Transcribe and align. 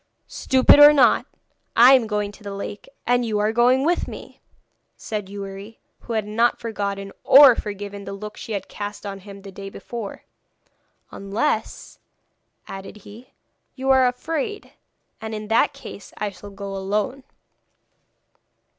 'Stupid 0.25 0.79
or 0.79 0.91
not, 0.93 1.27
I 1.75 1.93
am 1.93 2.07
going 2.07 2.31
to 2.31 2.41
the 2.43 2.55
lake, 2.55 2.89
and 3.05 3.23
you 3.23 3.37
are 3.37 3.51
going 3.51 3.85
with 3.85 4.07
me!' 4.07 4.41
said 4.97 5.29
Youri, 5.29 5.77
who 5.99 6.13
had 6.13 6.25
not 6.25 6.57
forgotten 6.59 7.11
or 7.23 7.55
forgiven 7.55 8.03
the 8.03 8.13
look 8.13 8.35
she 8.35 8.53
had 8.53 8.67
cast 8.67 9.05
on 9.05 9.19
him 9.19 9.43
the 9.43 9.51
day 9.51 9.69
before. 9.69 10.23
'Unless,' 11.11 11.99
added 12.67 12.97
he, 13.05 13.29
'you 13.75 13.91
are 13.91 14.07
afraid, 14.07 14.73
and 15.21 15.35
in 15.35 15.49
that 15.49 15.71
case 15.71 16.13
I 16.17 16.31
shall 16.31 16.49
go 16.49 16.75
alone.' 16.75 17.23